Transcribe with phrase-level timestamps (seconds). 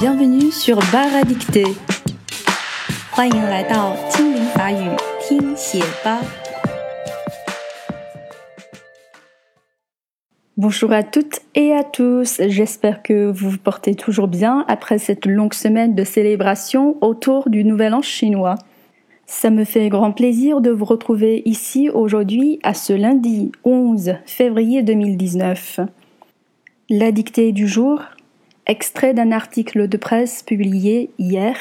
[0.00, 1.64] Bienvenue sur Bar à dicter.
[3.10, 4.90] 欢迎来到精灵法语
[5.20, 6.20] 听写吧。
[10.56, 15.54] Bonjour à toutes et à tous, j'espère que vous vous portez toujours bien après cette longue
[15.54, 18.56] semaine de célébration autour du Nouvel An chinois.
[19.26, 24.82] Ça me fait grand plaisir de vous retrouver ici aujourd'hui à ce lundi 11 février
[24.82, 25.80] 2019.
[26.88, 28.00] La dictée du jour,
[28.71, 31.57] extrait d'un article de presse publié hier,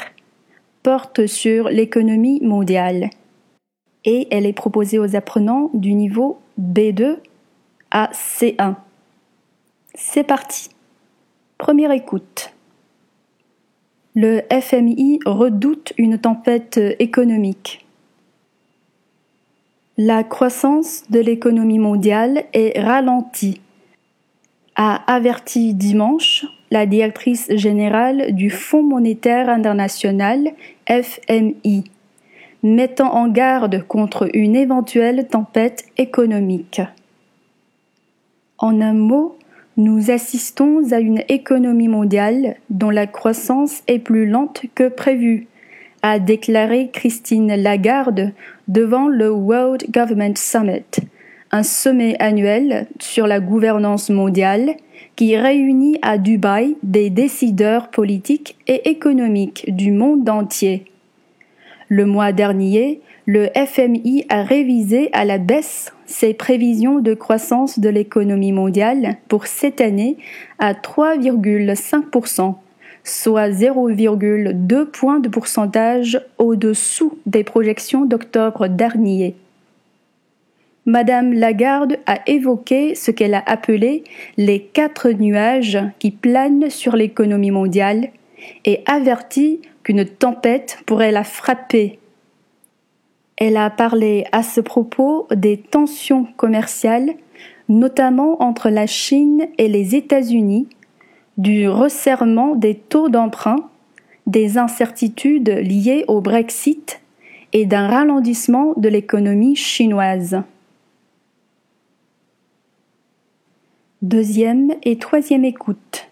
[0.85, 3.11] porte sur l'économie mondiale
[4.05, 7.17] et elle est proposée aux apprenants du niveau B2
[7.91, 8.77] à C1.
[9.95, 10.71] C'est parti.
[11.59, 12.55] Première écoute.
[14.15, 17.87] Le FMI redoute une tempête économique.
[19.99, 23.61] La croissance de l'économie mondiale est ralentie,
[24.77, 30.51] a averti dimanche la directrice générale du Fonds monétaire international
[30.89, 31.85] FMI,
[32.63, 36.81] mettant en garde contre une éventuelle tempête économique.
[38.59, 39.37] En un mot,
[39.77, 45.47] nous assistons à une économie mondiale dont la croissance est plus lente que prévu,
[46.03, 48.33] a déclaré Christine Lagarde
[48.69, 50.85] devant le World Government Summit,
[51.53, 54.75] un sommet annuel sur la gouvernance mondiale
[55.17, 60.85] qui réunit à Dubaï des décideurs politiques et économiques du monde entier.
[61.89, 67.89] Le mois dernier, le FMI a révisé à la baisse ses prévisions de croissance de
[67.89, 70.17] l'économie mondiale pour cette année
[70.59, 72.55] à 3,5%,
[73.03, 79.35] soit 0,2 points de pourcentage au-dessous des projections d'octobre dernier.
[80.87, 84.05] Madame Lagarde a évoqué ce qu'elle a appelé
[84.37, 88.11] les quatre nuages qui planent sur l'économie mondiale
[88.65, 92.01] et averti qu'une tempête pourrait la frapper
[93.41, 97.15] elle a parlé à ce propos des tensions commerciales,
[97.71, 100.69] notamment entre la Chine et les États-Unis,
[101.39, 103.71] du resserrement des taux d'emprunt,
[104.27, 107.01] des incertitudes liées au Brexit
[107.55, 110.43] et d'un ralentissement de l'économie chinoise.
[114.03, 116.09] Deuxième et troisième écoute.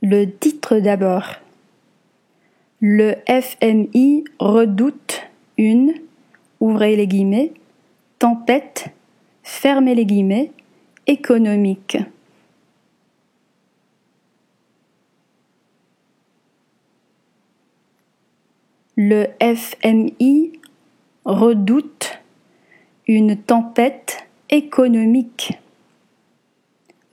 [0.00, 1.34] Le titre d'abord.
[2.80, 5.20] Le FMI redoute
[5.58, 5.92] une,
[6.60, 7.52] ouvrez les guillemets,
[8.18, 8.86] tempête,
[9.42, 10.50] fermez les guillemets,
[11.06, 11.98] économique.
[18.96, 20.52] Le FMI
[21.26, 22.18] redoute
[23.06, 25.58] une tempête économique.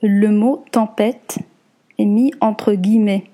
[0.02, 1.38] Le mot tempête
[1.98, 3.24] est mis entre guillemets.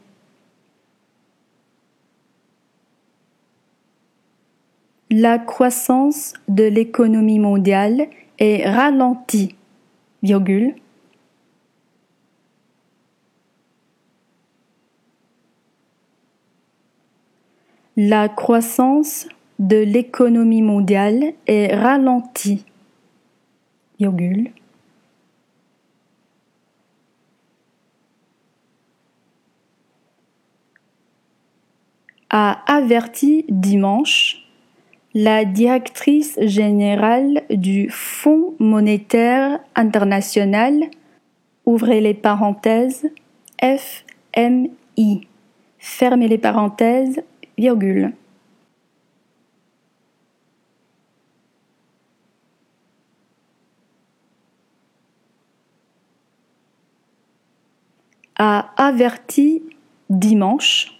[5.10, 9.54] La croissance de l'économie mondiale est ralentie,
[10.22, 10.74] virgule,
[18.00, 19.26] La croissance
[19.58, 22.64] de l'économie mondiale est ralentie,
[23.98, 24.52] virgule,
[32.30, 34.44] a averti dimanche
[35.14, 40.74] la directrice générale du Fonds monétaire international,
[41.64, 43.10] ouvrez les parenthèses,
[43.60, 45.26] FMI,
[45.78, 47.22] fermez les parenthèses,
[47.56, 48.12] virgule.
[58.38, 59.62] A averti
[60.08, 60.92] dimanche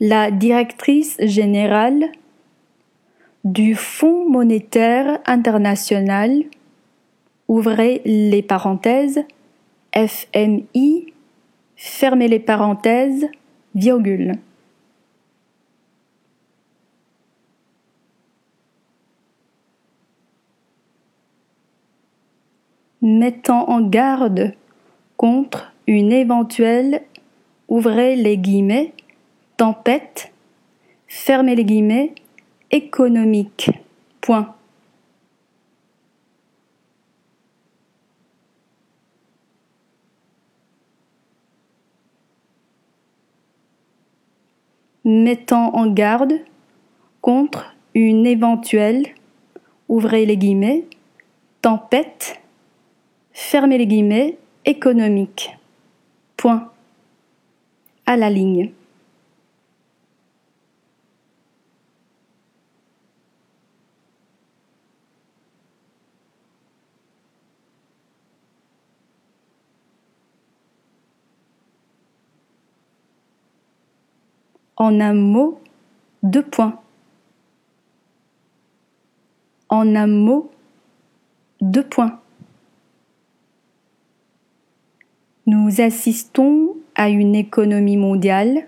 [0.00, 2.10] la directrice générale
[3.44, 6.44] du Fonds monétaire international,
[7.48, 9.24] ouvrez les parenthèses,
[9.94, 11.12] FMI,
[11.76, 13.26] fermez les parenthèses,
[13.74, 14.38] virgule.
[23.02, 24.54] mettant en garde
[25.22, 27.04] contre une éventuelle,
[27.68, 28.92] ouvrez les guillemets,
[29.56, 30.32] tempête,
[31.06, 32.12] fermez les guillemets,
[32.72, 33.70] économique.
[34.20, 34.54] Point.
[45.04, 46.32] mettant en garde
[47.20, 49.06] contre une éventuelle,
[49.88, 50.84] ouvrez les guillemets,
[51.60, 52.40] tempête,
[53.32, 55.56] fermez les guillemets, économique.
[56.36, 56.70] Point.
[58.06, 58.72] À la ligne.
[74.76, 75.60] En un mot,
[76.24, 76.80] deux points.
[79.68, 80.50] En un mot,
[81.60, 82.18] deux points.
[85.46, 88.64] Nous assistons à une économie mondiale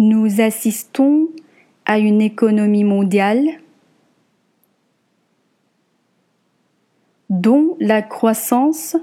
[0.00, 1.28] Nous assistons
[1.84, 3.46] à une économie mondiale
[7.28, 8.96] dont la croissance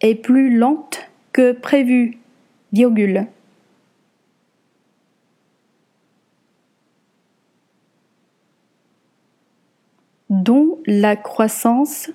[0.00, 2.16] est plus lente que prévu.
[10.30, 12.10] Dont la croissance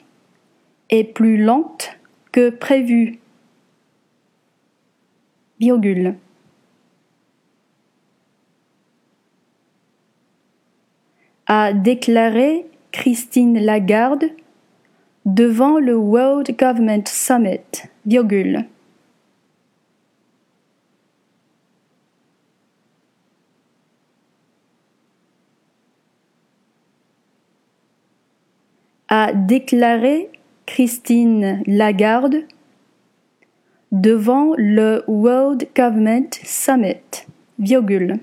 [0.90, 1.90] est plus lente
[2.32, 3.20] que prévu,
[11.48, 14.26] a déclaré Christine Lagarde
[15.26, 17.60] devant le World Government Summit.
[29.16, 30.30] A déclaré
[30.66, 32.44] Christine Lagarde
[33.94, 37.26] devant le World Government Summit,
[37.58, 38.20] virgule.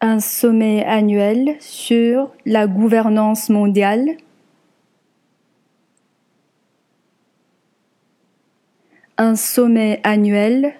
[0.00, 4.06] un sommet annuel sur la gouvernance mondiale
[9.16, 10.74] un sommet annuel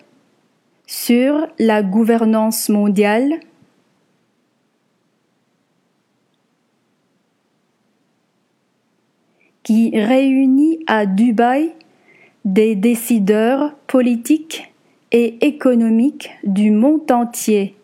[0.87, 3.41] sur la gouvernance mondiale
[9.69, 11.75] qui réunit à Dubaï
[12.47, 14.73] des décideurs politiques
[15.13, 17.77] et économiques du monde entier.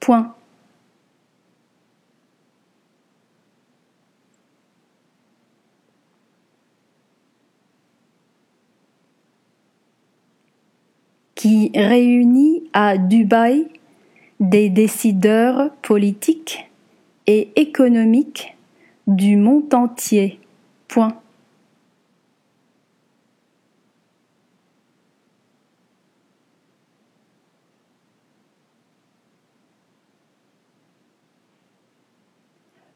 [0.00, 0.34] Point.
[11.36, 13.68] qui réunit à Dubaï
[14.40, 16.68] des décideurs politiques
[17.28, 18.56] et économiques
[19.06, 20.40] du monde entier.
[20.88, 21.20] Point.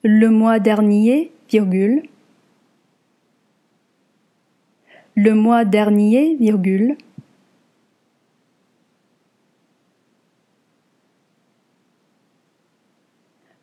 [0.03, 2.03] Le mois dernier, virgule.
[5.15, 6.97] Le mois dernier, virgule.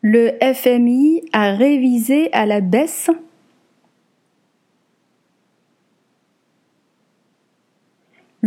[0.01, 3.09] Le FMI a révisé à la baisse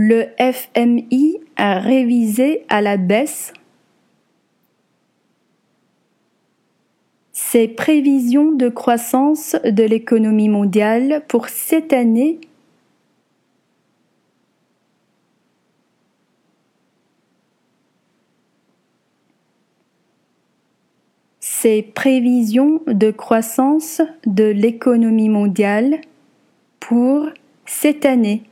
[0.02, 3.52] Le FMI a révisé à la baisse
[7.32, 12.40] ses prévisions de croissance de l'économie mondiale pour cette année
[21.40, 26.00] ses prévisions de croissance de l'économie mondiale
[26.80, 27.28] pour
[27.66, 28.44] cette année.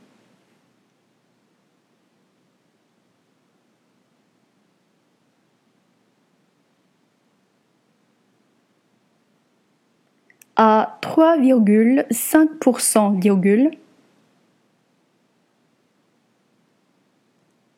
[10.61, 13.71] À 3,5%,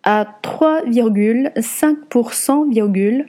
[0.01, 3.27] à 3,5%,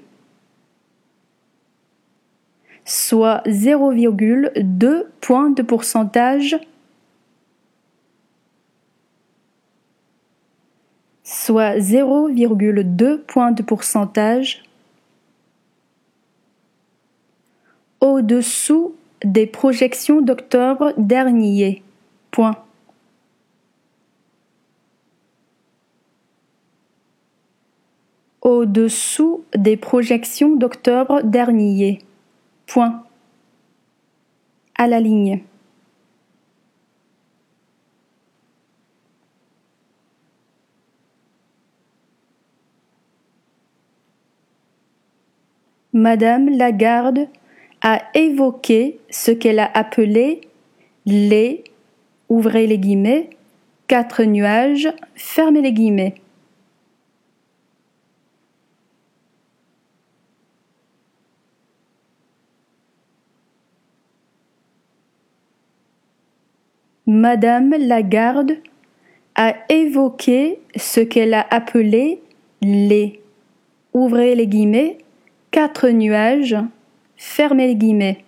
[2.87, 6.59] soit 0,2 points de pourcentage
[11.25, 14.63] soit 0,2 points de pourcentage
[18.01, 18.95] au-dessous
[19.25, 21.83] des projections d'octobre dernier.
[22.31, 22.57] Point.
[28.41, 32.01] Au-dessous des projections d'octobre dernier.
[32.67, 33.05] Point.
[34.77, 35.43] À la ligne.
[45.93, 47.29] Madame Lagarde
[47.83, 50.41] a évoqué ce qu'elle a appelé
[51.05, 51.65] les,
[52.29, 53.31] ouvrez les guillemets,
[53.89, 56.15] quatre nuages, fermez les guillemets.
[67.05, 68.59] Madame Lagarde
[69.35, 72.23] a évoqué ce qu'elle a appelé
[72.63, 73.21] les,
[73.93, 74.99] ouvrez les guillemets,
[75.51, 76.57] quatre nuages,
[77.23, 78.25] fermez les guillemets.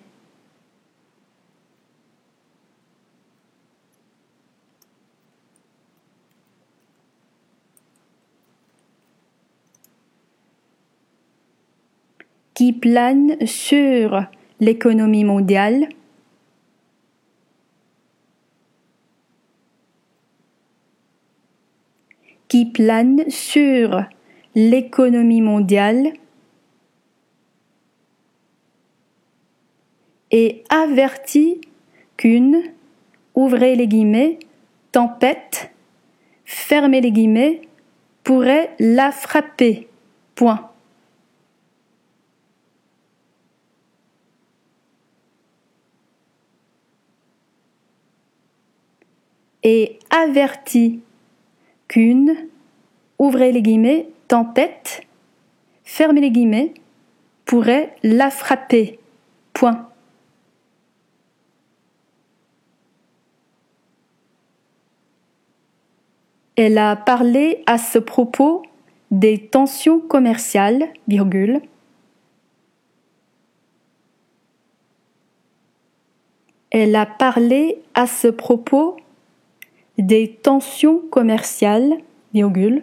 [12.54, 14.24] Qui plane sur
[14.60, 15.88] l'économie mondiale,
[22.46, 24.04] qui plane sur
[24.54, 26.12] l'économie mondiale
[30.36, 31.60] et avertit
[32.16, 32.60] qu'une,
[33.36, 34.40] ouvrez les guillemets,
[34.90, 35.70] tempête,
[36.44, 37.62] fermez les guillemets,
[38.24, 39.86] pourrait la frapper.
[40.34, 40.70] Point.
[49.66, 51.00] et avertit
[51.88, 52.48] qu'une,
[53.18, 55.06] ouvrez les guillemets, tempête,
[55.84, 56.74] fermez les guillemets,
[57.46, 58.98] pourrait la frapper.
[59.54, 59.93] Point.
[66.56, 68.62] Elle a parlé à ce propos
[69.10, 71.60] des tensions commerciales, virgule,
[76.76, 78.96] Elle a parlé à ce propos
[79.96, 81.98] des tensions commerciales,
[82.32, 82.82] virgule,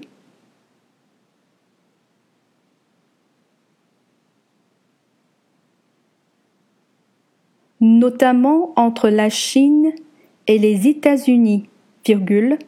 [7.81, 9.91] notamment entre la Chine
[10.47, 11.67] et les États-Unis,
[12.05, 12.59] virgule,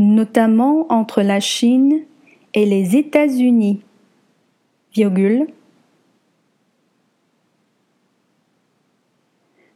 [0.00, 2.00] notamment entre la Chine
[2.54, 3.82] et les États-Unis,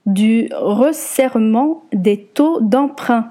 [0.06, 3.28] du resserrement des taux d'emprunt,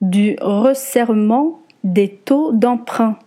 [0.00, 3.18] du resserrement des taux d'emprunt,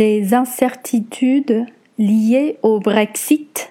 [0.00, 1.66] des incertitudes
[1.98, 3.70] liées au Brexit,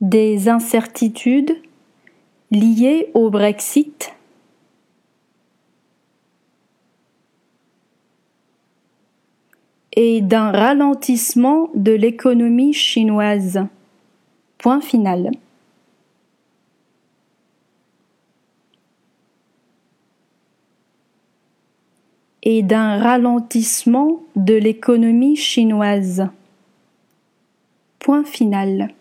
[0.00, 1.54] des incertitudes
[2.50, 4.14] liées au Brexit?
[9.94, 13.66] Et d'un ralentissement de l'économie chinoise?
[14.56, 15.30] Point final.
[22.42, 26.26] Et d'un ralentissement de l'économie chinoise.
[27.98, 28.92] Point final.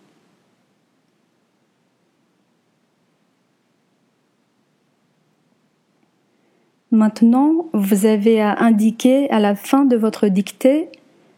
[6.92, 10.90] Maintenant, vous avez à indiquer à la fin de votre dictée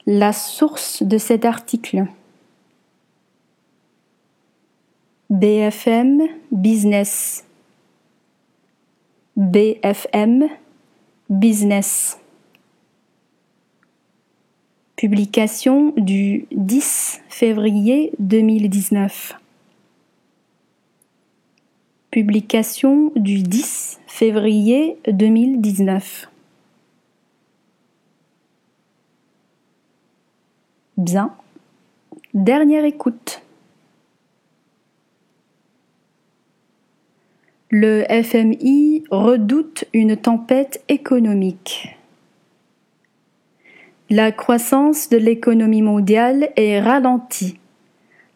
[0.08, 2.06] la source de cet article.
[5.30, 7.46] BFM Business.
[9.38, 10.50] BFM
[11.30, 12.20] Business.
[14.98, 19.36] Publication du 10 février 2019.
[22.12, 26.30] Publication du 10 février 2019.
[30.98, 31.34] Bien.
[32.34, 33.42] Dernière écoute.
[37.70, 41.98] Le FMI redoute une tempête économique.
[44.10, 47.58] La croissance de l'économie mondiale est ralentie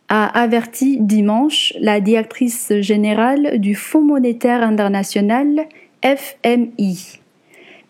[0.09, 5.67] a averti dimanche la directrice générale du Fonds monétaire international
[6.01, 7.19] FMI,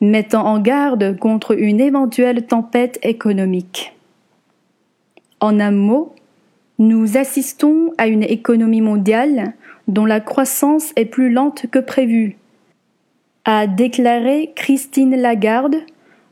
[0.01, 3.93] mettant en garde contre une éventuelle tempête économique.
[5.39, 6.15] En un mot,
[6.79, 9.53] nous assistons à une économie mondiale
[9.87, 12.37] dont la croissance est plus lente que prévu,
[13.47, 15.77] a déclaré Christine Lagarde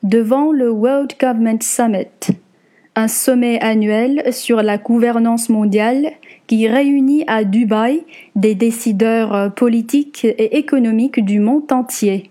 [0.04, 2.36] devant le World Government Summit
[2.96, 6.12] un sommet annuel sur la gouvernance mondiale
[6.48, 8.04] qui réunit à Dubaï
[8.36, 12.30] des décideurs politiques et économiques du monde entier.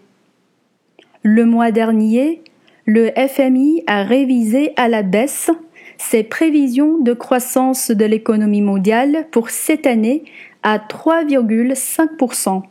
[1.22, 2.42] Le mois dernier,
[2.86, 5.50] le FMI a révisé à la baisse
[5.96, 10.24] ses prévisions de croissance de l'économie mondiale pour cette année
[10.62, 12.62] à 3,5%,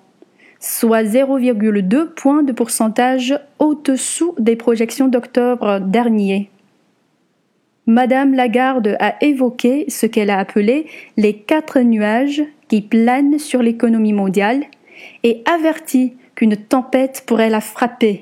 [0.63, 6.49] soit 0,2 points de pourcentage au-dessous des projections d'octobre dernier.
[7.85, 10.85] Madame Lagarde a évoqué ce qu'elle a appelé
[11.17, 14.63] les quatre nuages qui planent sur l'économie mondiale
[15.23, 18.21] et averti qu'une tempête pourrait la frapper.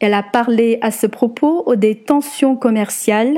[0.00, 3.36] Elle a parlé à ce propos des tensions commerciales,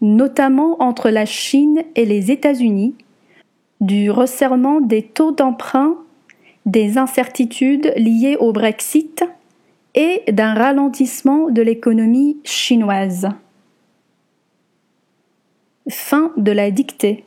[0.00, 2.96] notamment entre la Chine et les États-Unis,
[3.80, 5.98] du resserrement des taux d'emprunt,
[6.68, 9.24] des incertitudes liées au Brexit
[9.94, 13.30] et d'un ralentissement de l'économie chinoise.
[15.88, 17.24] Fin de la dictée.